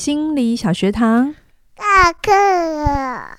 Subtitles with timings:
[0.00, 1.34] 心理小学堂，
[1.76, 3.36] 下课了。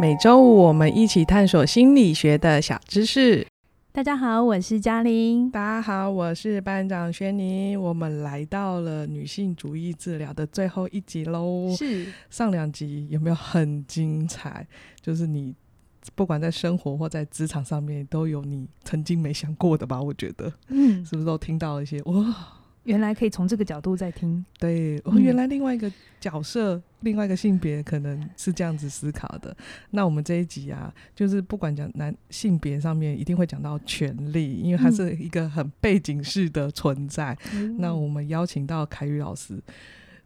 [0.00, 3.44] 每周五我们一起探索心理学的小知识。
[3.90, 5.50] 大家好，我是嘉玲。
[5.50, 7.76] 大家好，我是班长轩尼。
[7.76, 11.74] 我们来到了女性主义治疗的最后一集喽。
[11.76, 14.64] 是，上两集有没有很精彩？
[15.02, 15.56] 就是你。
[16.14, 20.00] 不管在生活或在职场上面，都有你曾经没想过的吧？
[20.00, 22.34] 我觉得，嗯，是不是都听到了一些哇？
[22.84, 25.90] 原来可以从这个角度在听，对，哦，原来另外一个
[26.20, 29.56] 角色、嗯、另外一个性别可能是这样子思考的。
[29.92, 37.34] 那我们这一集啊，就是不管讲男性别上面，一定会讲到权力，因为它是一个很背景式的存在。
[37.54, 39.58] 嗯、那我们邀请到凯宇老师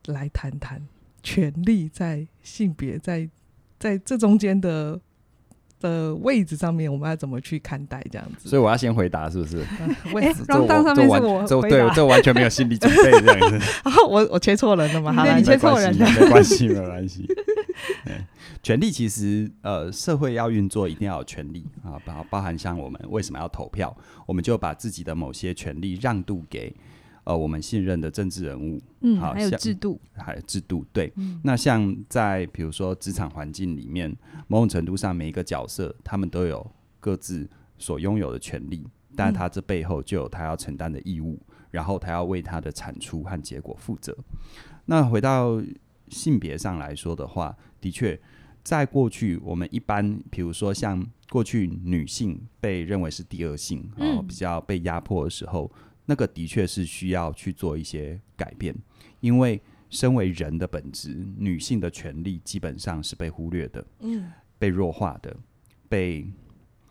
[0.06, 0.84] 来谈谈
[1.22, 3.30] 权力在性别在
[3.78, 5.00] 在这中间的。
[5.80, 8.48] 的位置上面，我们要怎么去看待这样子？
[8.48, 9.58] 所以我要先回答，是不是？
[10.12, 13.80] 位置这上面是我这对， 这完全没有心理准备这样子。
[14.08, 15.12] 我我切错人了吗？
[15.12, 17.26] 好，你切错人了，没关系，没关系。
[18.62, 26.74] 权利其实，呃，社会要运作，一定要有权利啊，包包含像我们为什么要投票，我们就把自己的某些权利让渡给。
[27.28, 31.12] 呃，我们信任的政治人物，嗯，好还有制度，还有制度，对。
[31.16, 34.10] 嗯、那像在比如说职场环境里面，
[34.46, 36.66] 某种程度上，每一个角色他们都有
[37.00, 38.82] 各自所拥有的权利，
[39.14, 44.16] 但他这背后就有他要承担的义务，嗯、然后他要为他的产出和结果负责。
[44.86, 45.62] 那回到
[46.08, 48.18] 性别上来说的话，的确，
[48.64, 55.70] 在过去我们一般，比如说像过去女性被认为是第二性，然后比较被压迫的时候。
[56.08, 58.74] 嗯那个的确是需要去做一些改变，
[59.20, 65.36] 因为身为人的本质，女性的权利基本上是被忽略的，嗯，被弱化的，
[65.86, 66.26] 被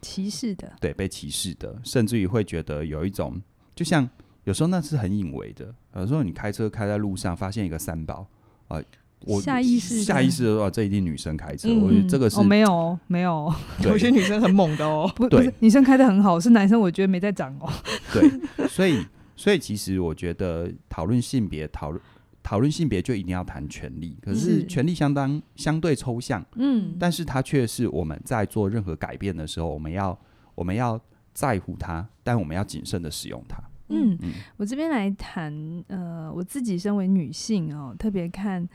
[0.02, 3.42] 歧视的，对，被歧视的，甚至于会觉得有一种，
[3.74, 4.08] 就像
[4.44, 8.28] 有时候那是很隐微的，有时候你开车开在路上，发现一个三宝
[8.68, 8.78] 啊。
[8.78, 8.84] 呃
[9.26, 11.68] 我下意识下意识的话，这一定女生开车。
[11.68, 15.12] 嗯、我觉得这个是、哦、没有没有，对有些女生很猛的哦。
[15.16, 17.68] 不，对不是女生开的很好，是男生我觉得没在长哦。
[18.14, 19.04] 对，所以
[19.38, 22.02] 所以其实我觉得讨论性别，讨论
[22.44, 24.18] 讨论性别就一定要谈权利。
[24.22, 30.20] 可是权利相当相对抽象，嗯，但是它却是我们在做任何改变的时候，我们要
[30.56, 31.00] 我们要
[31.34, 33.58] 在乎它，但我们要谨慎的使用它。
[33.90, 38.68] 嗯，嗯我这边来谈，呃，我自己身为女性哦，特别看。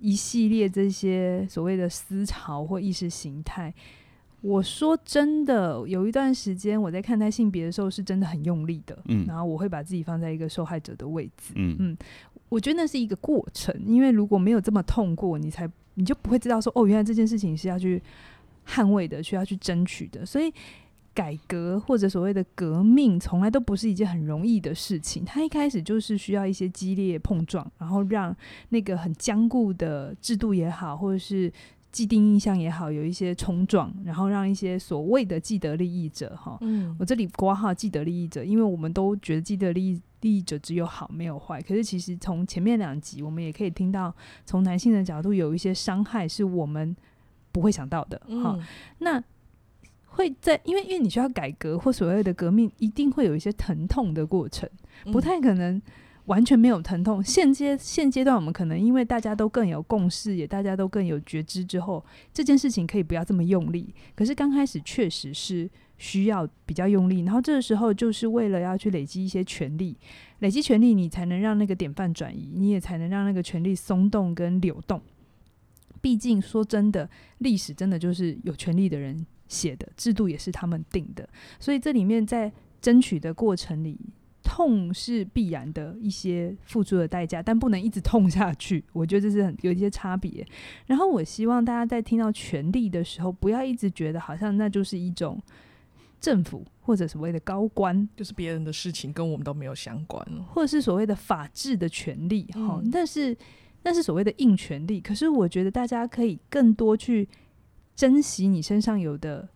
[0.00, 3.74] 一系列这些所谓的思潮或意识形态，
[4.40, 8.98] 我说真的，有一段时间我在看待性别的时候，是真的很用力的。
[9.06, 11.52] 嗯，然后我会把自己放在一个受害者的位置。
[11.56, 11.96] 嗯嗯，
[12.48, 18.02] 我觉得那是一个过程，因为如果没有这么痛过，你才你就不会知道说，哦，原来这件事情是要去
[18.66, 20.24] 捍卫的，需要去争取的。
[20.24, 20.52] 所以。
[21.14, 25.24] 改革或者所谓的革命，从来都不是一件很容易的事情。
[25.24, 28.32] 它一开始就是需要一些激烈碰撞，然后让
[28.68, 31.52] 那个很坚固的制度也好，或者是
[31.90, 46.96] 既定印象也好，有一些冲撞，然后让一些所谓的既得利益者，哈，嗯，我这里括号既得利益者，因为我们都觉得既得利益利益者只有好没有坏，可是其实从前面两集我们也可以听到，从男性的角度有一些伤害是我们
[47.52, 48.64] 不会想到的，哈，嗯，
[48.98, 49.24] 那。
[50.10, 54.68] 会在，因为因为你需要改革或所谓的革命，一定会有一些疼痛的过程，
[55.12, 55.80] 不太可能
[56.28, 57.22] 完全没有疼痛。
[57.22, 63.92] 现阶现阶段，我们可能因为大家都更有共识，也大家都更有觉知之后，这件事情可以不要这么用力。
[64.14, 69.96] 可是刚开始确实是需要比较用力，然后这个时候就是为了要去累积一些权力，
[70.38, 75.02] 累积权力，你才能让那个典范转移，你也才能让那个权力松动跟流动。
[76.00, 77.08] 毕竟说真的，
[77.38, 81.28] 历史真的就是有权力的人写的制度也是他们定的，
[81.58, 83.98] 所以这里面在争取的过程里，
[84.48, 88.82] 痛是必然的一些付出的代价，但不能一直痛下去。
[88.94, 90.46] 我觉得这是很有一些差别。
[90.86, 95.38] 然后我希望大家在听到权力的时候，不要一直觉得好像那就是一种
[96.18, 102.44] 政府或者所谓的高官，就是别人的事情跟我们都没有相关，或者是所谓的法治的权利。
[102.54, 103.36] 哈、嗯，但是
[103.82, 105.00] 那是所谓的硬权利。
[105.00, 107.28] 可是我觉得大家可以更多去。
[107.98, 109.48] 珍惜你身上有的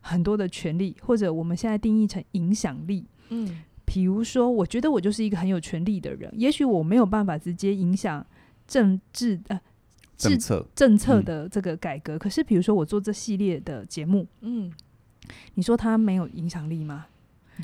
[0.00, 3.04] 很多的权利，或者我们现在定义成影响力。
[3.28, 8.24] 嗯，比如说，我觉得我就是一个很有权力的人，也许我没有办法直接影响
[8.68, 9.60] 政治呃
[10.16, 12.14] 政策政策的这个改革。
[12.14, 14.72] 嗯、可是，比如说我做这系列的节目，嗯，
[15.54, 17.06] 你说他没有影响力吗？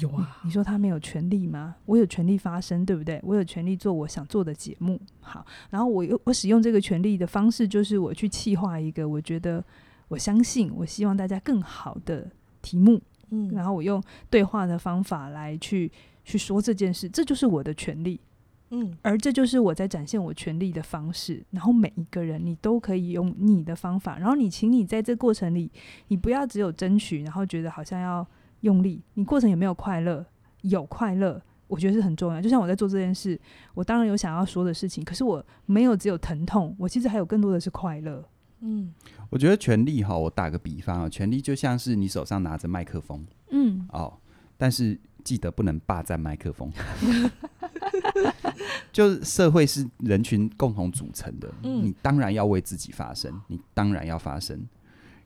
[0.00, 0.38] 有啊。
[0.42, 1.76] 你说他没有权利吗？
[1.84, 3.20] 我有权利发声，对不对？
[3.22, 5.00] 我有权利做我想做的节目。
[5.20, 9.64] 好，然后我又我使用这个权利的方式，就是我去企划一个我觉得。
[10.08, 12.30] 我相信，我希望大家更好的
[12.62, 14.00] 题目，嗯，然后我用
[14.30, 15.90] 对话的方法来去
[16.26, 18.20] 去说这件事，这就是我的权利。
[18.70, 21.42] 嗯，而这就是我在展现我权利的方式。
[21.52, 24.18] 然后每一个人，你都可以用你的方法。
[24.18, 25.70] 然后你，请你在这过程里，
[26.08, 28.26] 你不要只有争取，然后觉得好像要
[28.62, 29.00] 用力。
[29.14, 30.26] 你过程有没有快乐？
[30.62, 32.42] 有快乐，我觉得是很重要。
[32.42, 33.40] 就像我在做这件事，
[33.72, 38.28] 我当然有想要说的事情，可是我没有只有疼痛，我其实还有更多的是快乐。
[38.60, 38.92] 嗯，
[39.30, 44.18] 我觉得权力哈，我打个比方啊，权力就像是你手上拿着麦克风，嗯，哦，
[44.56, 46.72] 但是记得不能霸占麦克风。
[48.92, 54.64] 就是社会是人群共同组成的，嗯，你当然要为自己发声，你当然要发声。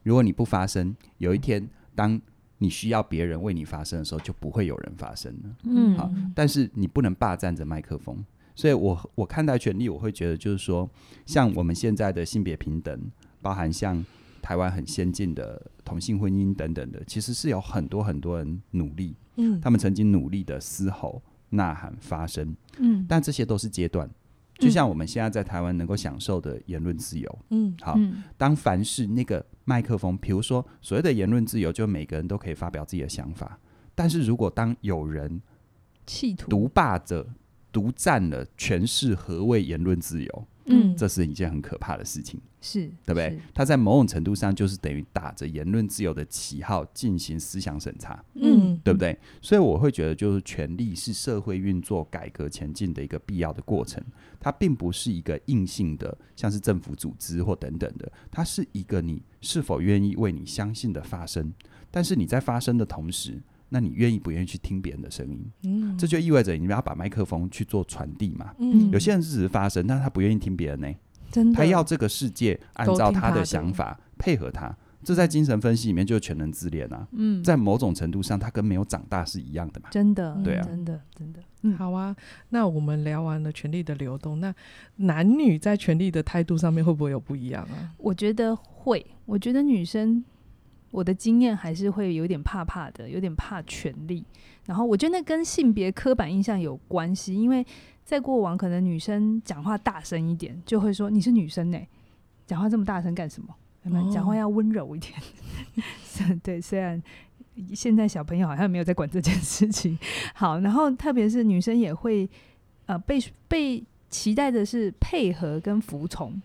[0.01, 2.19] 如果你不发声，有一天当
[2.57, 5.55] 你需要别人为你发声的时候，就不会有人发声了。
[5.65, 8.25] 嗯，好，但是你不能霸占着麦克风。
[8.55, 10.89] 所以我我看待权利，我会觉得就是说，
[11.25, 13.11] 像我们现在的性别平等，
[13.41, 14.03] 包含像
[14.41, 21.21] 台湾很先进的同性婚姻等等的，其实是有很多很多人努力，嗯，他们曾经努力的嘶吼。
[21.53, 24.09] 呐喊发声，嗯，但这些都是阶段，
[24.57, 27.99] 就像我们现在在台湾能够享受的言论自由，嗯，好，
[28.37, 33.59] 当凡是那个麦克风，比如说所谓的言论自由，就每个人都可以发表自己的想法，
[33.93, 35.41] 但是如果当有人
[36.05, 36.49] 企图。
[36.49, 37.27] 独霸着、
[37.69, 43.39] 独占了诠释何谓言论自由，嗯，这是一件很可怕的事情，是对不对？
[43.53, 49.17] 他在某种程度上就是等于打着言论自由的旗号进行思想审查，嗯，对不对？
[49.41, 54.03] 所以我会觉得，就是权力是社会运作改革前进的一个必要的过程，
[54.39, 61.51] 它并不是一个硬性的，像是政府组织或等等的，它是一个你是否愿意为你相信的发生，
[61.89, 63.41] 但是你在发生的同时。
[63.73, 65.49] 那你愿意不愿意去听别人的声音？
[65.63, 68.53] 嗯，这就意味着你们要把麦克风去做传递嘛。
[68.59, 70.93] 嗯，有些人只是发声，但是他不愿意听别人呢。
[71.31, 74.75] 真的，他要这个世界按照他的想法配合他。
[75.03, 77.07] 这在精神分析里面就是全能自恋啊。
[77.13, 79.87] 嗯，在某种程度上，他跟没有长大是一样的嘛。
[79.89, 81.39] 真的，对啊，真的，真的。
[81.61, 82.13] 嗯，好啊。
[82.49, 84.53] 那我们聊完了权力的流动，那
[84.97, 87.95] 男女在权力的态度上面会不会有不一样啊？
[87.97, 89.03] 我觉得会。
[89.25, 90.23] 我觉得女生。
[90.91, 94.23] 我的经验还是会有点怕怕的，有点怕权力。
[94.65, 97.65] 然后我觉得那跟性别刻板印象有关系，因为
[98.03, 101.87] 在过往可能女生讲话大声一点，就会说你是女生呢、欸，
[102.45, 103.55] 讲话这么大声干什么？
[104.13, 105.13] 讲话要温柔一点。
[106.29, 107.01] 哦、对，虽然
[107.73, 109.97] 现在小朋友好像没有在管这件事情。
[110.35, 112.29] 好，然后特别是女生也会
[112.85, 113.17] 呃被
[113.47, 116.39] 被期待的是配合跟服从。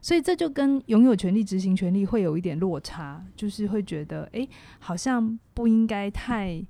[0.00, 4.46] 所以这就跟拥有权力、执行权力会有一点落差，就是会觉得，哎，
[4.78, 6.62] 好像不应该太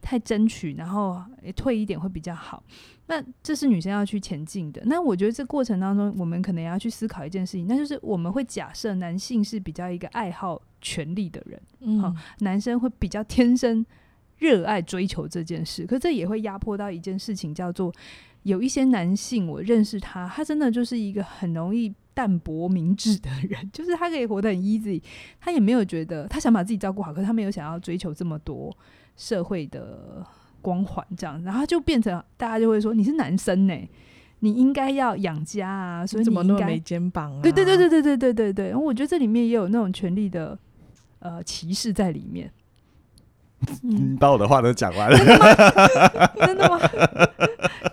[0.00, 1.22] 太争取，然后
[1.56, 2.62] 退一点会比较好。
[3.06, 4.82] 那这是女生要去前进的。
[4.86, 13.84] 那我觉得这过程当中，我们可能也要去思考一件事情，那就是我们会假设男性是比较一个爱好权力的人，嗯，好，男生会比较天生
[14.38, 17.92] 热爱追求这件事，可这也会压迫到一件事情，叫做
[18.42, 21.94] 有一些男性，我认识他，他真的就是一个很容易。
[22.14, 25.02] 淡泊明志的人， 就是他可以活得很 easy，
[25.40, 28.74] 他也没有觉得他想把自己照顾好，可是他没有想要追求这么多
[29.16, 30.24] 社会的
[30.62, 33.90] 光环，这样，然后就变成大家就会说你是男生呢、欸，
[34.38, 37.42] 你应该要养家啊，所以你应该怎么那么没肩膀啊？
[37.42, 40.58] 对对对对对对对对对，然后我觉得这里面也有那种权力的
[41.18, 42.50] 呃歧视在里面。
[43.80, 45.16] 你把我的话都讲完了，
[46.36, 46.78] 真的吗？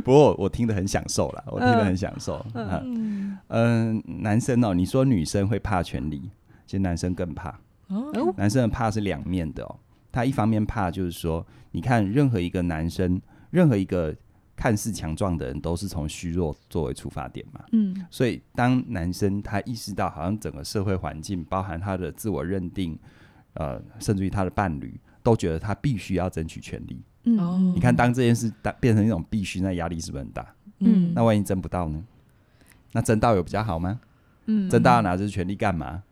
[0.04, 2.44] 不过我听得很享受啦，我听得很享受。
[2.54, 6.30] 嗯嗯，男生哦，你说女生会怕权力，
[6.66, 7.50] 其实男生更怕。
[7.88, 9.76] 哦，男生的怕是两面的哦。
[10.12, 14.14] 他一方面怕就是说，你看任何一个男生，任何一个
[14.56, 17.64] 看似强壮的人，都是从虚弱作为出发点嘛。
[17.72, 22.98] 嗯，所以当男生他意识到，好像整个社会环境，包含他的自我认定，
[23.54, 27.02] 呃，甚至于他的伴侣，都觉得他必须要争取权利。
[27.24, 30.46] 嗯，你看，当这件事变成一种必须，那压力是不是很大？
[30.78, 32.02] 嗯，那万一争不到呢？
[32.92, 34.00] 那争到有比较好吗？
[34.46, 36.02] 嗯，争到要拿着权利干嘛？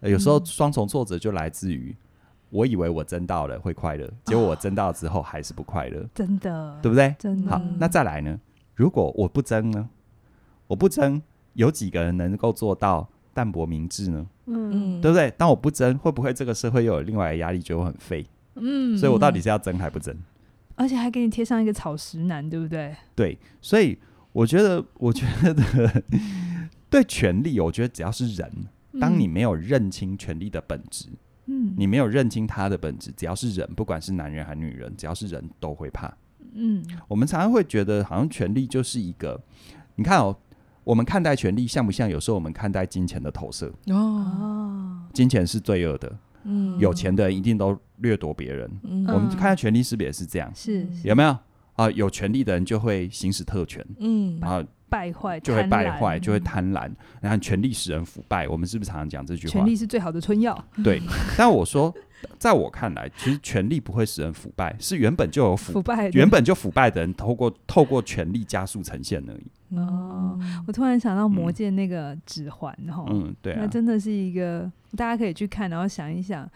[0.00, 1.94] 呃，有时候双重挫折就来自于，
[2.50, 7.14] 我以为我争到了会快乐，结果我争到之后还是不快乐，真的，对不对？
[7.18, 7.50] 真的。
[7.50, 8.38] 好，那再来呢？
[8.74, 9.88] 如果我不争呢？
[10.68, 11.20] 我不争，
[11.54, 14.26] 有几个人能够做到淡泊明志呢？
[14.46, 15.30] 嗯，对不对？
[15.32, 18.24] 当我不争，会不会这个社会又有另外的压力，觉得我很废？
[18.54, 20.16] 嗯，所以我到底是要争还不争？
[20.82, 22.94] 而且还给你贴上一个草食男，对不对？
[23.14, 23.96] 对，所以
[24.32, 26.02] 我觉得，我觉得
[26.90, 28.50] 对权力，我觉得只要是人，
[29.00, 31.08] 当你没有认清权力的本质，
[31.46, 36.12] 嗯，你没有认清他的本质，只要是人，不管是男人还是女人，只要是人都会怕。
[36.54, 39.40] 嗯，我们常常会觉得，好像权力就是一个，
[39.94, 40.36] 你看哦，
[40.84, 43.72] 我们看待权力像不像有时候我们看待金钱的投射？
[43.86, 46.18] 哦，金钱是罪恶的。
[46.44, 48.70] 嗯有钱的人一定都掠夺别人。
[48.84, 50.50] 嗯我们看下权力是不是也是这样？
[50.54, 51.36] 是有没有
[51.74, 56.90] 啊、有权力的人就会行使特权，嗯然后败坏就会败坏，就会贪婪。
[57.20, 59.66] 然后权力使人腐败，我们是不是常常讲这句话权？
[59.66, 60.62] 力是最好的春药。
[60.84, 61.00] 对。
[61.36, 61.92] 但我说，
[62.38, 69.76] 在我看来，其实权力不会使人腐败，是原本就有腐腐败原本就腐败的人，透过透过权力加速呈现而已。
[69.76, 76.48] 哦，我突然想到《魔戒》那个指环，哈、嗯，对啊，那真的是一个大家可以去看，然后想一想，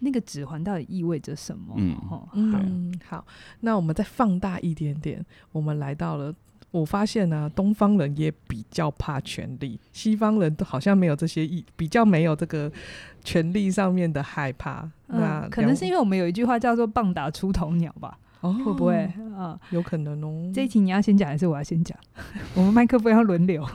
[0.00, 1.74] 那个指环到底意味着什么？
[1.76, 3.24] 嗯，好，
[3.60, 6.34] 那我们再放大一点点，我们来到了。
[6.70, 12.70] 我发现呢、啊，东方人也比较怕权力，西方人都好像没有这些意，比较没有这个
[13.24, 14.88] 权力上面的害怕。
[15.06, 18.18] 那嗯，可能是因为为我们有一句话叫做“棒打出头鸟”吧？
[18.40, 18.94] 哦，会不会？
[19.36, 20.52] 啊，有可能哦。
[20.54, 21.98] 这一题你要先讲还是我要先讲？
[22.54, 23.66] 我们麦克风要轮流。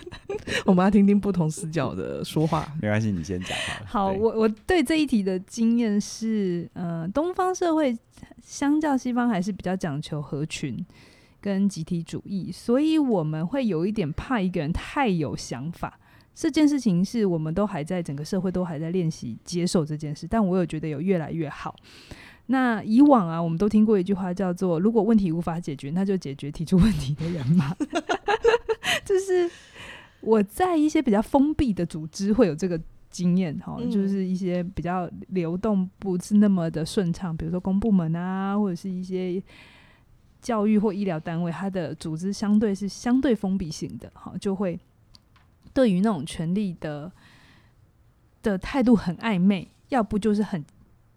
[0.66, 2.70] 我们要听听不同视角的说话。
[2.82, 3.86] 没关系，你先讲好了。
[3.86, 7.96] 好，我我对这一题的经验是，呃，东方社会
[8.42, 10.84] 相较西方还是比较讲求合群
[11.42, 15.98] 跟集体主义，所以我们会有一点怕一个人太有想法。
[16.34, 21.76] 这件事情是我们都还在整个社会都还在练习接受这件事，但我有觉得有越来越好。
[22.46, 27.76] 那以往啊，我们都听过一句话叫做“如果问题无法解决，那就解决提出问题的人嘛”，
[29.04, 29.50] 就是
[30.20, 32.80] 我在一些比较封闭的组织会有这个
[33.10, 39.40] 经验哈，嗯就是一些比较流动不是那么的顺畅，比如说公部门啊，或者是一些
[40.42, 44.78] 教育或医疗单位，它的组织相对是相对封闭性的，哈，就会
[45.72, 47.10] 对于那种权力的
[48.42, 50.62] 的态度很暧昧，要不就是很。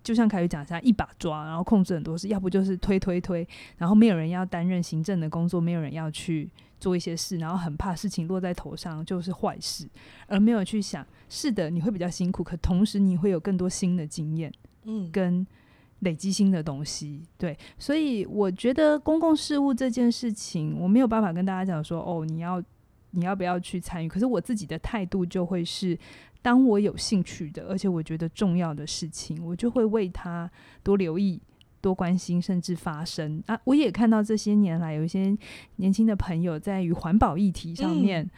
[0.04, 6.48] 就像凯宇讲一下，一把抓，然后控制很多事；要不就是推推推，然后没有人要担任行政的工作，没有人要去
[6.80, 9.90] 做一些事，然后很怕事情落在头上就是坏事，
[10.28, 14.54] 而没有去想，是的，你会比较辛苦，可同时你会有更多新的经验，
[14.84, 15.48] 嗯，跟
[16.00, 17.24] 累积新的东西。
[17.38, 22.62] 对，所以我觉得公共事务这件事情，我没有办法跟大家讲说，哦，你要
[23.12, 24.10] 你要不要去参与？
[24.10, 25.98] 可是我自己的态度就会是。
[26.42, 30.48] 当我有兴趣的，而且我觉得重要的事情，我就会为他
[30.84, 31.42] 多留意、
[31.82, 33.60] 多关心，甚至发声啊！
[33.64, 35.36] 我也看到这些年来有一些
[35.78, 38.30] 年轻的朋友在于环保议题上面，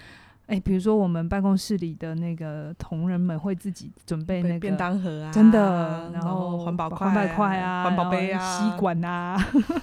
[0.48, 9.38] 欸，比如说我们办公室里的那个同仁们会自己准备那个便当盒啊，真的，然后环保环保筷啊、环保杯啊、吸管啊，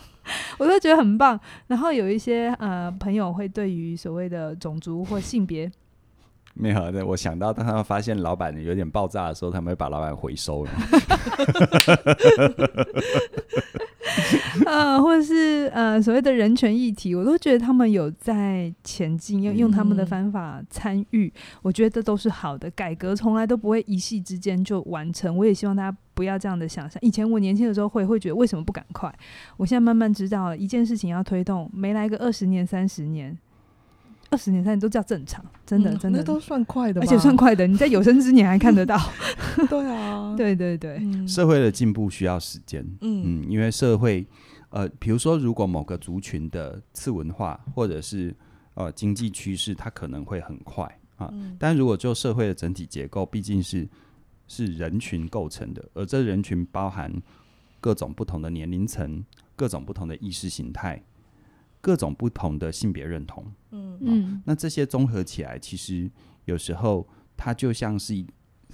[0.59, 1.39] 我都觉得很棒。
[1.67, 5.71] 然后有一些呃朋友会对于所谓的种族或性别。
[6.55, 10.71] 没有的，我想到当他们发现老板有点爆炸的时候，他们会把老板回收了。
[14.65, 21.33] 呃，或者是呃所谓的人权议题，我都觉得他们有在前进，用用他们的方法参与，嗯、
[21.63, 22.71] 我觉得这都是好的。
[22.71, 27.01] 改革从来都不会一夕之间就完成，我也希望大家不要这样的想象。
[27.03, 29.13] 以前我年轻的时候会会觉得为什么不赶快？
[29.57, 33.37] 我现在慢慢知道，一件事情要推动，没来个二十年、三十年。
[34.35, 37.69] 二十年、三年都叫正常，真的，嗯、真的那都算快的，而且算快的。
[37.69, 38.99] 你在有生之年还看得到，
[39.71, 40.99] 对啊， 对对对。
[41.01, 44.27] 嗯、社会的进步需要时间，嗯，嗯，因为社会，
[44.71, 48.35] 呃，比如说，如果某个族群的次文化或者是
[48.75, 53.89] 呃经济趋势，它可能会很快啊，嗯、但如果就社会的整体结构，毕竟是
[54.49, 57.13] 是人群构成的，而这人群包含
[57.81, 59.25] 各种不同的年龄层、
[59.55, 61.01] 各种不同的意识形态。
[61.85, 63.99] 各种不同的性别认同，嗯。
[64.01, 66.11] 嗯，那这些综合起来，其实
[66.47, 68.25] 有时候它就像是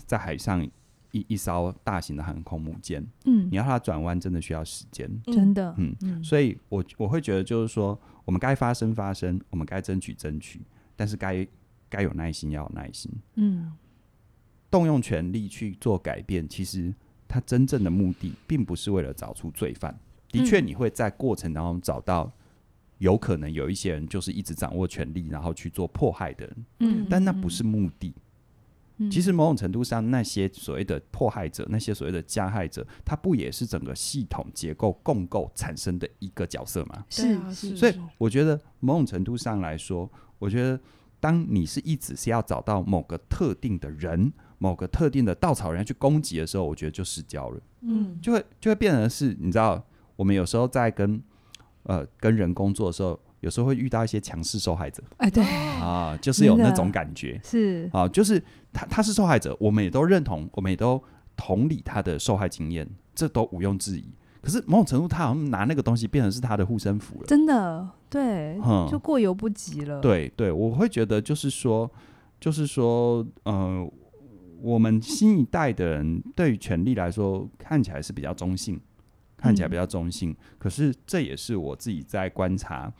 [0.06, 0.64] 在海上
[1.10, 10.60] 一一艘大型的航空母舰，嗯，你要它转弯，真的需要时间，真的，嗯，嗯，所以我我会觉得就是说，我们该发声发声，我们该争取争取，
[10.94, 11.44] 但是该
[11.88, 13.72] 该有耐心，要有耐心，嗯，
[14.70, 16.94] 动用权力去做改变，其实
[17.26, 19.98] 它真正的目的并不是为了找出罪犯，
[20.30, 22.32] 的确你会在过程当中找到。
[23.00, 28.14] 有可能有一些人就是一直掌握权力，然后去做迫害的人，嗯，但那不是目的。
[28.98, 37.02] 嗯，其实某种程度上，那些所谓的迫害者，那些所谓的加害者，他不也是整个系统结构共构产生的一个角色吗？
[37.08, 40.78] 是啊是，所以我觉得某种程度上来说，我觉得
[41.18, 49.82] 当你是一直是要找到某个特定的人、某个特定的稻草人去攻击的时候，我觉得就失焦了，嗯，就会就会变成是，你知道，
[50.16, 51.22] 我们有时候在跟。
[51.90, 55.02] 呃，跟人工作的时候，有时候会遇到一些强势受害者。
[55.16, 55.42] 哎，对。
[55.42, 57.40] 啊，就是有那种感觉。
[57.42, 57.90] 是。
[57.92, 58.40] 啊，就是
[58.72, 61.02] 他他是受害者，我们也都认同，我们也都
[61.36, 64.04] 同理他的受害经验，这都毋庸置疑。
[64.40, 67.26] 可是某种程度，他好像拿那个东西变成是他的护身符了。
[67.26, 70.00] 真的，对，嗯、就过犹不及了。
[70.00, 71.90] 对对，我会觉得就是说，
[72.38, 73.90] 就是说，呃，
[74.62, 78.80] 我们新一代的人对于权力来说，看起来是比较中性，
[79.40, 80.30] 看起来比较中性。
[80.30, 82.92] 嗯、可是这也是我自己在观察，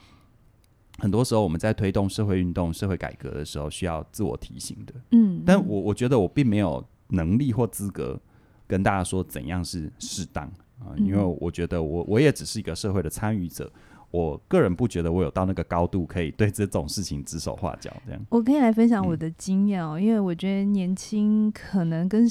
[0.99, 4.94] 很多时候我们在推动社会运动、社会改革的时候，需要自我提醒的。
[5.11, 8.18] 嗯，但我我觉得我并没有能力或资格
[8.66, 10.47] 跟大家说怎样是适当
[10.78, 13.70] 啊、呃，因为我觉得我我也只是一个社会的参与者。
[14.11, 18.26] 我个人不觉得我有到那个高度，可以对这种事情指手画脚这样。
[18.30, 22.26] 我可以来分享我的经验哦，嗯、因为我觉得年轻可能跟。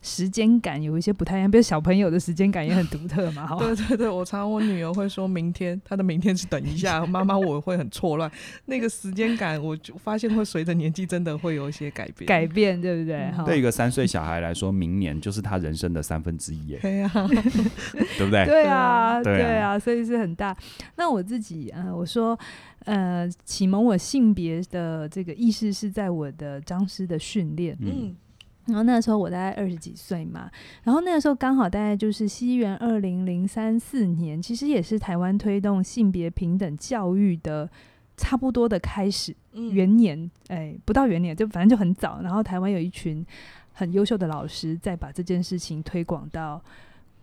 [0.00, 3.48] 时间感有一些不太一样，比如小朋友的时间感也很独特嘛。
[3.58, 8.30] 对对对，我常常我女儿会说明天，她的明天是等一下， 妈妈我会很错乱。
[8.66, 13.16] 那个时间感，我就发现会随着年纪真的会有一些改变，改变对不对？
[13.36, 17.10] 嗯、对一个三岁小孩来说，明年就是他人生的三分之一， 对啊，
[18.16, 18.44] 对不对？
[18.46, 20.56] 对啊，对啊，所以是很大。
[20.96, 22.38] 那我自己，呃，我说，
[22.84, 28.14] 呃，启蒙我性别的这个意识是在我的张师的训练，嗯。
[28.68, 30.50] 然后那个时候我大概二十几岁嘛，
[30.84, 37.68] 然后那个时候刚好大概就是西元二零零三四年，其实也是台湾推动性别平等教育的
[38.16, 39.34] 差不多的开始，
[39.72, 42.20] 元年，哎，不到元年，就反正就很早。
[42.22, 43.24] 然后台湾有一群
[43.72, 46.62] 很优秀的老师在把这件事情推广到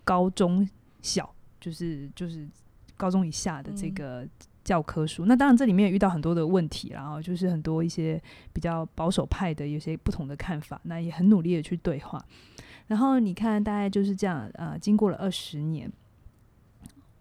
[0.04, 0.68] 高中
[1.00, 2.46] 小，就是就是
[2.96, 4.26] 高中以下的这个。
[4.66, 8.20] 嗯教科书，那当然这里面也遇到很多的问题，然后就是很多一些
[8.52, 12.20] 比较保守派的有些不同的看法，那也很努力的去对话。
[12.88, 15.88] 然后你看，大概就是这样，呃，经过了二十年，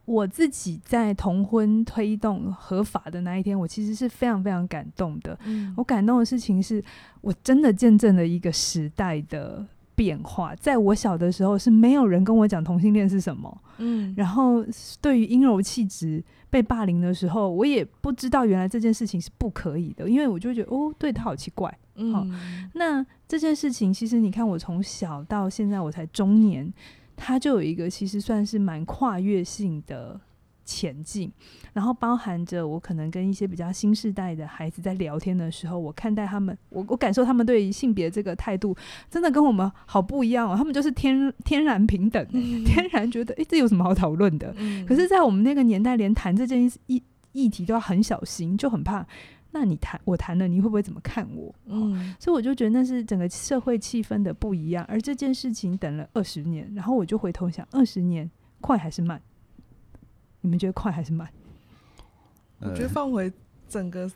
[0.05, 5.37] 我自己在同婚推动合法的那一天，我其实是非常非常感动的。
[5.45, 6.83] 嗯，我感动的事情是
[7.21, 9.63] 我真的见证了一个时代的。
[9.95, 14.63] 变化，在我小的时候是没有人跟我讲同性恋是什么，嗯，然后
[15.01, 22.25] 对于阴柔气质被霸凌的时候，我也不知道原来这件事情是不可以的，因为我就觉得哦，对他好奇怪，嗯，好，
[22.73, 26.71] 那这件事情其实你看，我从小到现在我才中年，
[27.15, 30.19] 他就有一个其实算是蛮跨越性的。
[30.65, 31.31] 前进，
[31.71, 38.75] 然后包含着我可能跟一些比较新时代的孩子在聊天的时候，我看待他们，我我感受他们对于性别这个态度，
[39.09, 40.55] 真的跟我们好不一样哦。
[40.57, 44.53] 他们就是天天然平等，嗯、 天然觉得诶，这有什么好讨论的？
[44.57, 47.01] 嗯、可是，在我们那个年代，连谈这件议
[47.31, 49.05] 议题都要很小心，就很怕。
[49.51, 51.53] 那你谈我谈了，你会不会怎么看我？
[51.67, 54.83] 嗯，所以我就觉得那是整个社会气氛的不一样。
[54.85, 59.21] 而这件事情等了二十年，然后我就回头想，二十年快还是慢？
[60.45, 61.27] 你们觉得快还是慢？
[62.61, 63.31] 我觉得放回
[63.67, 64.09] 整个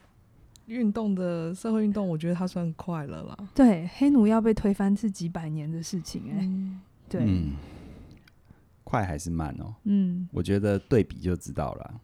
[0.67, 3.35] 运动的社会运动，我觉得它算快了啦。
[3.55, 6.45] 对，黑奴要被推翻是几百年的事情哎、欸。
[6.45, 7.53] 嗯、对、嗯，
[8.83, 9.73] 快还是慢哦？
[9.85, 11.99] 嗯，我觉得对比就知道了。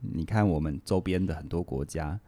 [0.00, 2.18] 你看我们周边的很多国家。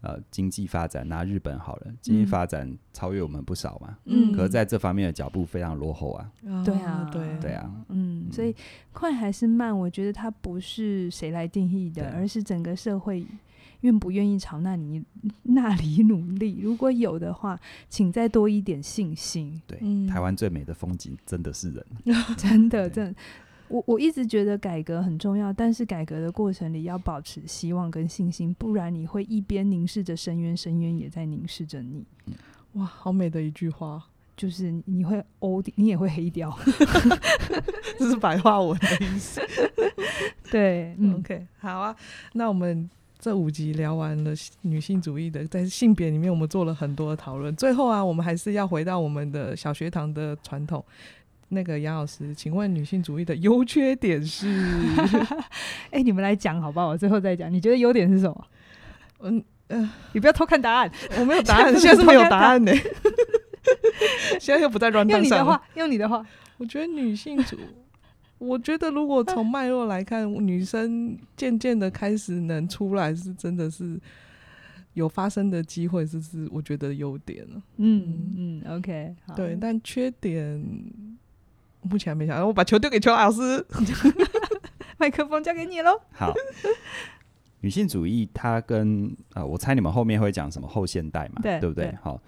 [0.00, 3.98] 呃，经济发展拿日本好了，经济发展超越我们不少嘛。
[4.04, 6.30] 嗯，可是在这方面的脚步非常落后啊。
[6.44, 7.68] 嗯、对啊，对对啊。
[7.88, 8.54] 嗯，所以
[8.92, 13.26] 快还是慢，我觉得它不是谁来定义的，而是整个社会
[13.80, 15.02] 愿不愿意朝那里
[15.42, 16.60] 那里努力。
[16.60, 17.58] 如果有的话，
[17.88, 19.60] 请再多一点信心。
[19.66, 21.84] 对，台湾最美的风景真的是人，
[22.38, 23.20] 真的，真的。
[23.68, 32.04] 我我一直觉得改革很重要，但是改革的过程里要保持希望跟信心，不然你会一边凝视着深渊，深渊也在凝视着你。
[32.72, 34.02] 哇，好美的一句话，
[34.36, 36.56] 就是你会欧，你也会黑掉
[37.98, 39.40] 这是白话文的意思。
[40.50, 41.94] 对，嗯，OK，好啊，
[42.32, 50.84] 那我们这五集聊完了女性主义的，在性别里面我们做了很多的讨论，最后啊，我们还是要回到我们的小学堂的传统。
[51.50, 54.46] 那个杨老师，请问女性主义的优缺点是？
[55.90, 56.88] 哎、欸，你们来讲好不好？
[56.88, 57.50] 我最后再讲。
[57.52, 58.46] 你觉得优点是什么？
[59.20, 62.72] 嗯嗯，呃、你不要偷看答案，我没有答案， 现在是没有答案呢。
[64.40, 65.06] 现在又不在上。
[65.08, 66.24] 用你的话，用你的话，
[66.58, 67.56] 我觉得女性主，
[68.38, 73.98] 我觉得如果从脉络来看，女生渐渐的开始能出来，是真的是
[74.94, 77.62] 有发生的机会，这是我觉得优点了。
[77.78, 80.62] 嗯嗯，OK，好对，但缺点。
[81.82, 83.64] 目前还没想到，我把球丢给邱老师，
[84.98, 86.00] 麦克风交给你喽。
[86.12, 86.32] 好，
[87.60, 91.86] 女性主义它跟啊、呃，我猜你们后面会讲什么后现代嘛，对，对不对？
[91.86, 91.94] 对。
[92.02, 92.20] 好，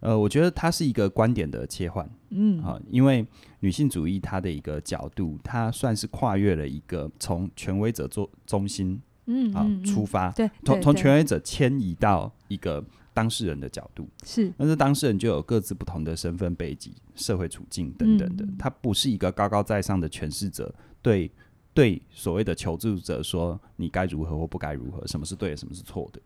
[0.00, 3.26] 呃，我觉得它是一个观点的切换，嗯，好，因为
[3.60, 12.84] 女性主义它的一个角度，它算是跨越了一个从权威者做中心，嗯，啊，出发，对，从从权威者迁移到一个。
[13.18, 21.28] 当事人的角度是，但是当事人就有各自不同的身份背景、社会处境等等的，嗯、他不是一个高高在上的诠释者，对
[21.74, 26.20] 对所谓的求助者说你该如何或不该如何，什么是对的，什么是错的。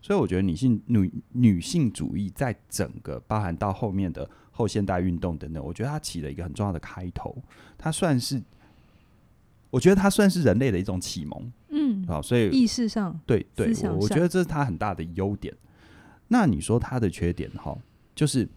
[0.00, 7.36] 所以我觉得女性女女性主义在整个包含到后面的后现代运动等等，我觉得它起了一个很重要的开头，
[7.76, 8.42] 它算是。
[9.70, 15.54] 我觉得它算是人类的一种启蒙，嗯，啊，所以意识上，对对，我觉得这是它很大的优点。
[16.28, 17.76] 那你说它的缺点哈，
[18.14, 18.48] 就是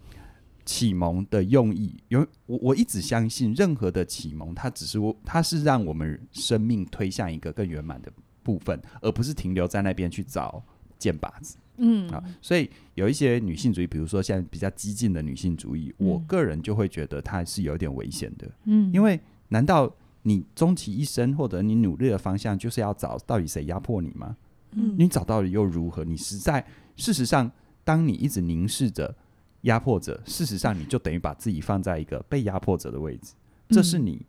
[0.64, 10.62] 启蒙的用意，因为我我一直相信，任何的启蒙，它只是我，它是让我们生命推向一个更圆满的部分，而不是停留在那边去找
[10.98, 19.92] 箭靶子，嗯啊，所以有一些女性主义，比如说现在比较激进的女性主义，嗯我个人就会觉得它是有点危险的，嗯，因为难道？
[20.24, 24.36] 你终其一生，或者你努力的方向，就是要找到底谁压迫你吗？
[24.70, 26.04] 嗯，你找到了又如何？
[26.04, 27.50] 你实在事实上，
[27.84, 29.14] 当你一直凝视着
[29.62, 33.34] 压迫者，事实上你就等于把自己放在一个被压迫者的位置，
[33.68, 34.24] 这是你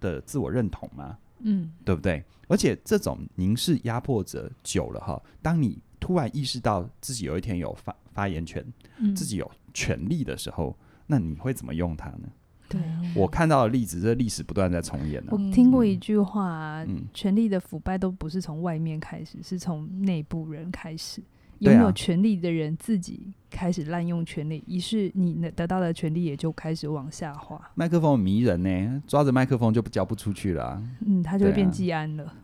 [0.00, 1.18] 的自我认同吗？
[1.40, 2.24] 嗯，对不对？
[2.48, 8.64] 而且这种凝视压迫者久了哈，当你突然意识到自己有一天有发发言权，
[8.98, 12.28] 嗯，自己有权利的时候，那你会怎么用它呢？
[12.68, 12.80] 对，
[13.14, 21.22] 我看到的例子，这历史不断在重演呢、我听过一句话、啊，嗯，权力的腐败都不是从外面开始，是从内部人开始。
[21.60, 27.60] 对啊拥有权利的人自己开始滥用权利，于是你得到的权利也就开始往下滑。
[27.74, 30.82] 麦克风很迷人呢，抓着麦克风就不交不出去了、啊。
[31.06, 32.34] 嗯，他就会变对啊技安了。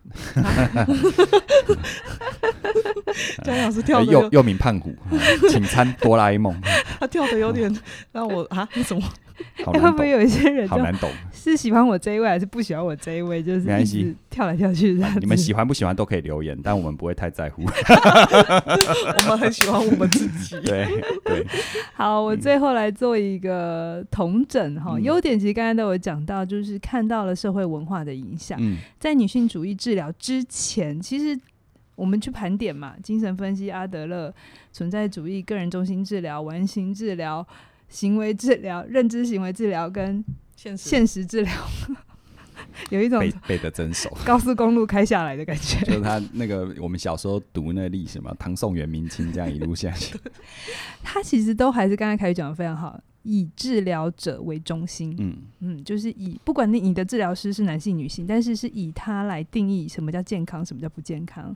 [3.45, 4.95] 江老师跳的又又名胖虎，
[5.51, 6.59] 请参哆啦 A 梦，
[6.99, 7.75] 他跳的有点
[8.13, 9.03] 让我啊，为什么？
[9.67, 11.11] 会难懂， 不会有一些人好难懂。
[11.43, 13.43] 是喜欢我这一位，还是不喜欢我这一位？
[13.43, 15.19] 就是没关系跳来跳去这样子。
[15.21, 17.63] 你们喜欢不喜欢都可以留言，但我们不会太在乎。
[19.19, 20.61] 我们很喜欢我们自己。
[20.65, 20.87] 对
[21.25, 21.45] 对，
[21.95, 24.95] 好，我最后来做一个统整哈。
[24.97, 28.57] 嗯优点其实刚才都有讲到，就是看到了社会文化的影响。
[28.61, 31.37] 嗯在女性主义治疗之前，其实
[31.97, 34.33] 我们去盘点嘛，精神分析、阿德勒、
[34.73, 37.45] 存在主义、个人中心治疗、完形治疗、
[37.89, 40.25] 行为治疗、认知行为治疗跟
[40.63, 41.53] 现实现实治疗，
[42.91, 44.09] 有一种背背的真熟。
[44.25, 45.81] 高速公路开下来的感觉。
[45.87, 50.17] 就是他那个我们小时候读那历史嘛，唐宋元明清这样一路下去。
[51.03, 55.13] 他其实都还是刚才凯宇讲的非常好，以治疗者为中心。
[55.19, 61.53] 嗯嗯，就是以不管你你的治疗师是男性女性，但是是以他来定义什么叫健康，什么叫不健康，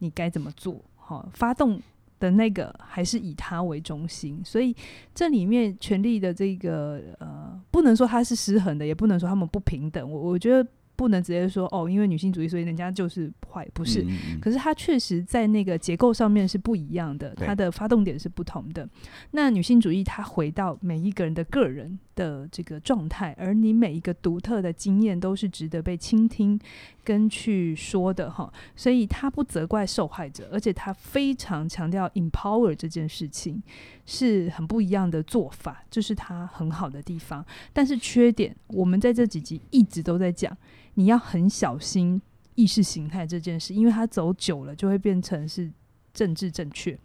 [0.00, 0.84] 你该怎么做？
[0.96, 1.80] 好，发动
[2.18, 4.74] 的那个还是以他为中心，所以
[5.14, 10.10] 这里面权力的这个呃，不能说它是失衡的，也不能说他们不平等。
[10.10, 14.02] 我我觉得不能直接说哦，因为女性主义，所以人家就是坏，不是。
[14.02, 18.88] 嗯嗯可是它确实在那个结构上面是不一样的，对它的发动点是不同的。
[19.30, 26.58] 那女性主义它回到每一个人的个人的这个状态，而你每一个独特的经验都是值得被倾听
[27.08, 28.52] 跟去说的哈。
[28.76, 33.62] 所以他不责怪受害者，而且他非常强调 empower 这件事情
[34.04, 37.42] 是很不一样的做法，这、就是他很好的地方。
[37.72, 40.54] 但是缺点，我们在这几集一直都在讲，
[40.94, 42.20] 你要很小心。
[42.58, 45.70] 意识形态这件事，因为它走久了就会变成是
[46.12, 46.98] 政治正确，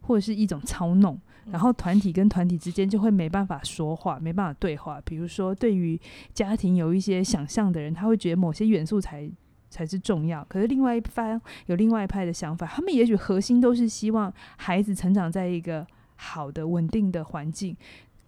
[0.00, 1.16] 或者是一种操弄，
[1.48, 5.00] 然后团体跟团体之间就会没办法说话，没办法对话。
[5.04, 5.96] 比如说，对于
[6.34, 9.30] 家庭有一些想象的人，他会觉得某些元素才
[9.68, 17.76] 才是重要，可是另外一方有另外一派的想法，他们也许核心都是希望孩子成长在一个好的、稳定的环境。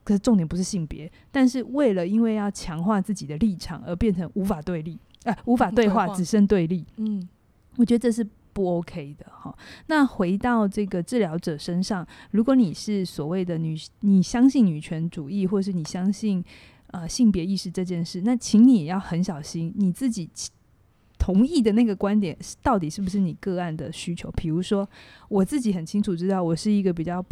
[0.04, 4.98] 可是重点不是性别，但是为了因为要强化自己的立场而变成无法对立。
[5.24, 6.82] 啊，无法对话，对话只剩对立。
[6.96, 7.28] 嗯，
[7.76, 9.54] 我觉得这是不 OK 的哈。
[9.88, 16.42] 那回到这个治疗者身上，如果你是所谓的女，你相信女权主义，或是你相信
[16.86, 20.30] 呃性别意识这件事，那请你也要很小心，你自己
[21.18, 24.30] 同意的那个观点到底是不是你个案的需求？
[24.32, 24.88] 比如说，
[25.28, 27.24] 我自己很清楚知道，我是一个比较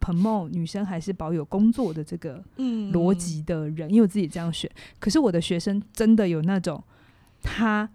[0.00, 4.70] promote 女生还是保有工作的这个逻辑的人，因为我自己这样选。
[4.98, 6.82] 可是我的学生真的有那种。
[7.44, 7.90] 他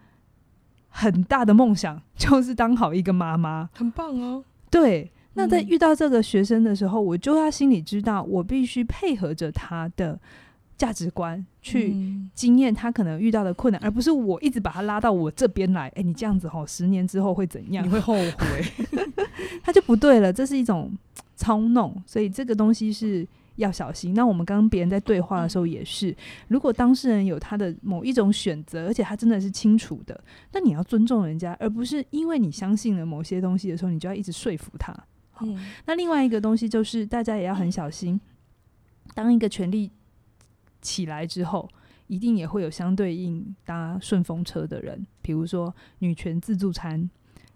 [0.89, 4.43] 很大的梦想就是当好一个妈妈，很棒哦。
[4.69, 10.19] 对，那在遇到这个学生的时候，我就要心里知道，我必须配合着他的
[10.77, 11.95] 价值观去
[12.33, 15.87] 经验他可能遇到的困难，而不是我一直把他拉到我这边来。
[15.95, 17.83] 哎，你这样子吼，十年之后会怎样？
[17.85, 18.87] 你会后悔，
[19.63, 20.31] 他就不对了。
[20.31, 20.95] 这是一种
[21.35, 23.27] 操弄，所以这个东西是。
[23.57, 24.13] 要小心。
[24.13, 26.15] 那我们跟别人在对话的时候也是，
[26.47, 34.95] 如果当事人有他的某一种选择，而且他真的是清楚的，那你要尊重人家，而不是因为你相信了某些东西的时候，你就要一直说服他。
[35.31, 35.43] 好，
[35.87, 38.21] 那另外一个东西就是，大家也要很小心，
[39.15, 39.89] 当一个权力
[40.88, 41.69] 起来之后，
[42.08, 47.10] 一定也会有相对应搭顺风车的人，比如说女权自助餐。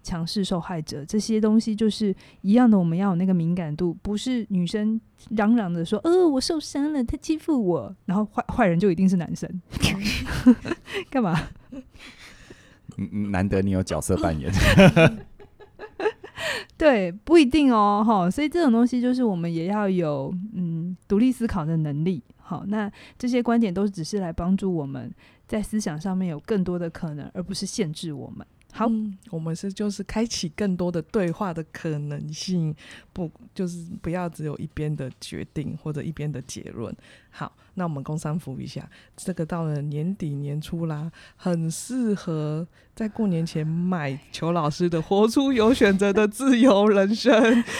[0.03, 2.75] 强势受害者，这些东西就是一样的。
[2.75, 9.47] 我们要有那个敏感度，不是女生嚷嚷的说：“呃，我受伤了，他欺负我。”然后坏 坏人就一定是男生，
[11.11, 11.39] 干嘛？
[12.97, 14.51] 嗯，难得你有角色扮演。
[16.75, 18.27] 对，不一定哦，哈。
[18.27, 22.23] 所以这种东西就是我们也要有嗯独立思考的能力。
[22.51, 25.09] 好，那这些观点都只是来帮助我们
[25.47, 28.45] 在思想上面有更多的可能，而不是限制我们。
[28.73, 32.73] 好，嗯、我们是就是开启更多的对话的可能性，
[33.11, 36.95] 不就是不要只有一边的决定或者一边的结论。
[37.29, 47.33] 好，那我们工商服一下，这个到了年底年初啦，很适合在过年前买裘老师的《活出有选择的自由人生》。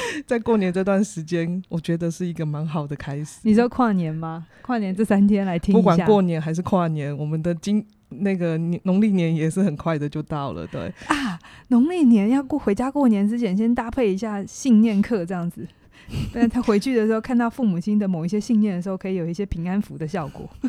[0.27, 3.39] 在过年这段时间，我觉得是一个蛮好的开始。
[3.43, 4.47] 你说跨年吗？
[4.61, 7.85] 跨年这三天来听一下，不管过年还是跨年，我们的今。
[8.19, 10.93] 那个农历年也是很快的就到了，对。
[11.07, 15.67] 啊，农历年要过回家过年之前，先搭配一下信念课这样子，
[16.33, 20.49] 但他回去的时候看到父母亲的某一些信念的时候，可以有一些平安符的效果。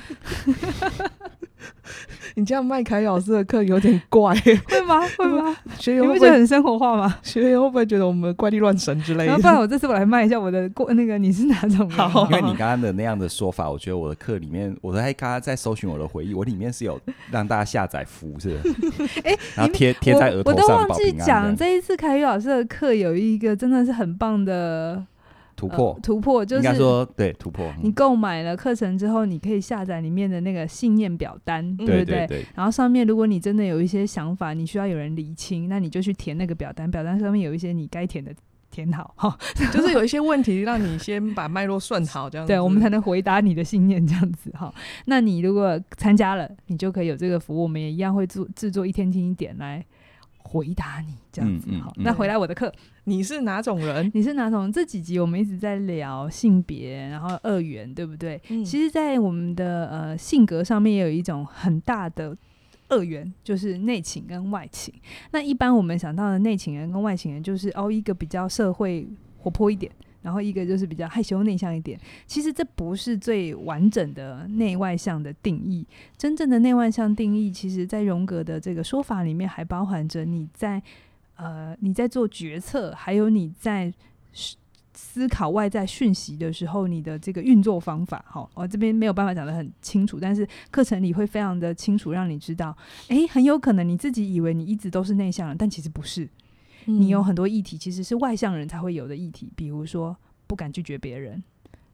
[2.34, 4.34] 你这样卖凯老师的课有点怪，
[4.66, 5.00] 会吗？
[5.16, 5.54] 会吗？
[5.78, 7.18] 学员会不会很生活化吗？
[7.22, 9.36] 学员会不会觉得我们怪力乱神之类的？
[9.36, 11.88] 不然我这次我来卖一下我的过那个你是哪种？
[11.90, 16.98] 好，因为你刚刚的那样的说法，我觉得我的课里面，我在刚刚在搜寻我的回忆，我里面是有
[17.30, 18.60] 让大家下载符，是的。
[19.24, 25.04] 哎，然后贴贴在额头上，我都忘记讲这一次凯宇老师的课有一个真的是很棒的。
[25.62, 27.72] 突破，呃、突破就是应该说对突破。
[27.82, 32.04] 你购买了课程之后，你可以下载里面的那个信念表单，嗯、对不对？
[32.04, 36.90] 对对对，然后上面如果你真的有一些想法，你需要有人理清，那你就去填那个表单。
[36.90, 38.32] 表单上面有一些你该填的
[38.70, 39.38] 填好哈，
[39.72, 44.74] 就是有一些问题让你先把脉络顺好，这样子对，我们才能回答你的信念这样子哈。
[45.04, 49.84] 那你如果参加了，你就可以有这个服务，我们也一样会做制作一天听一点来。
[50.52, 52.70] 回答你这样子好，嗯嗯嗯、那回来我的课，
[53.04, 54.10] 你是哪种人？
[54.12, 54.70] 你是哪种？
[54.70, 58.38] 这几集我们一直在聊性别，然后二元，对不对？
[58.50, 62.36] 嗯、其实，在我们的呃性格上面，也有一种很大的
[62.90, 64.92] 二元，就是内情跟外情。
[65.30, 69.90] 那一般我们想到的内情人跟外情人，就是哦，一个比较社会活泼一点。
[70.22, 75.86] 然后一个就是比较害羞内向一点，其实这不是最完整的内外向的定义。
[76.16, 80.82] 真正的内外向定义，其实在荣格的这个说法里面，还包含着你在
[81.36, 83.92] 呃你在做决策，还有你在
[84.94, 88.24] 思考外在讯息的时候，你的这个运作方法。
[88.28, 92.76] 好，我这边没有办法讲得很清楚，但是课程里会非常的清楚，让你知道，
[93.08, 96.28] 诶，很有可能你自己以为你一直都是内向的，但其实不是。
[96.86, 100.16] 你有很多议题，其实是外向人才会有的议题，比如说
[100.46, 101.42] 不敢拒绝别人，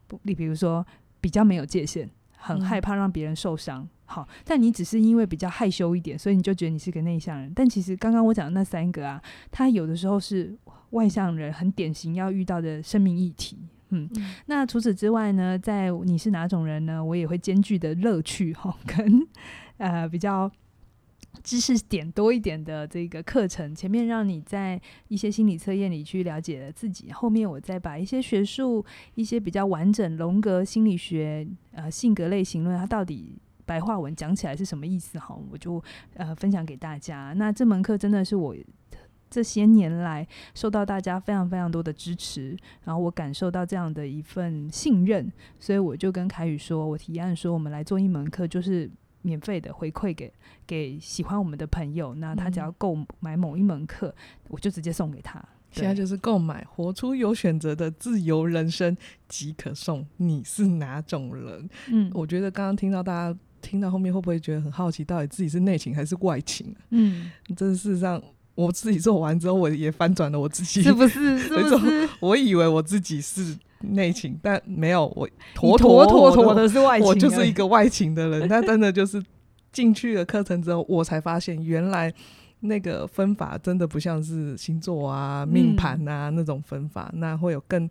[0.07, 0.85] 不，你比如说
[1.21, 3.87] 比较没有界限，很害怕让别人受伤。
[4.05, 7.51] 好，但你只是因为比较害羞一点，所以你就觉得你是个内向人。
[7.55, 9.21] 但其实刚刚我讲的那三个啊，
[9.51, 10.57] 他有的时候是
[10.91, 13.57] 外向人很典型要遇到的生命议题。
[13.89, 17.03] 嗯，嗯，那除此之外呢，在你是哪种人呢？
[17.03, 19.27] 我也会兼具的乐趣哈，跟
[19.77, 20.51] 呃比较。
[21.43, 35.17] 知识点多一点的这个课程，前面让你在一些心理测验里去了解了自己，后面我再把一些学术、一些比较完整荣格心理学、呃性格类型论，它到底白话文讲起来是什么意思？
[35.17, 35.81] 哈，我就
[36.15, 37.33] 呃分享给大家。
[37.35, 38.55] 那这门课真的是我
[39.29, 48.91] 这些年来受到大家非常非常多的支持，然后我感受到这样的一份信任，所以我就跟凯宇说，我提案说，我们来做一门课，就是。
[49.21, 50.31] 免费的回馈给
[50.65, 54.13] 给喜欢我们的朋友，那他只要购买某一门课，嗯、
[54.49, 55.43] 我就直接送给他。
[55.71, 58.95] 现在就是购买《活出有选择的自由人生》
[59.27, 60.03] 即可送。
[60.17, 61.69] 你是哪种人？
[61.91, 66.75] 嗯，我觉得刚刚听到大家听到后面会不会觉得很好奇，到底自己是内情还是外倾？
[66.89, 68.19] 嗯，这事实上
[68.55, 71.37] 我自己做完之后，我也翻转了我自己，是不是？
[71.37, 72.09] 是不是？
[72.19, 73.55] 我以为我自己是。
[73.81, 78.47] 内勤，但没有我妥妥妥妥的是外勤，我就是一个外勤的人。
[78.49, 79.23] 但真的就是
[79.71, 82.13] 进去了课程之后，我才发现原来
[82.61, 87.89] 那个分法真的不像是星座啊、命盘啊那种分法，那会有更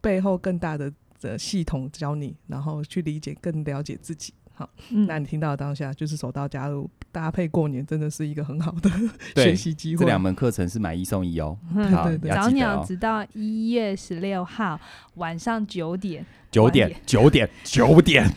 [0.00, 4.34] 背后更大的的系统教你，然后去理解、更了解自己。
[4.54, 8.90] 好，嗯、那你听到当下就是手到加入搭配过年，真的是一个很好的
[9.34, 10.00] 学习机会。
[10.00, 11.58] 这两门课程是买一送一哦。
[11.74, 14.80] 嗯、好，对对对，早鸟直到一月十六号
[15.14, 16.24] 晚上九点。
[16.54, 18.30] 九点，九点，九点，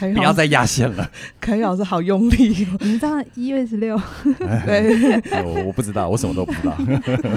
[0.00, 1.08] 不要再压线了。
[1.40, 3.96] 凯老师好用力， 你知道一月十六？
[4.66, 6.76] 对，我我不知道，我什么都不知道。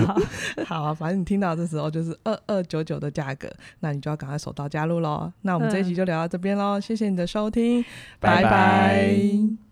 [0.66, 3.48] 好啊，反正你听到这时候就是二二九九的价格，
[3.82, 5.32] 那你就要赶快手到加入喽。
[5.44, 7.86] 那我们这一集就聊到这边喽，谢谢你的收听，
[8.20, 9.67] 拜拜。